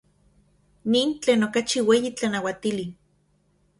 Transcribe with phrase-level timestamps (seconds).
[0.91, 2.85] Nin tlen okachi ueyi tlanauatili.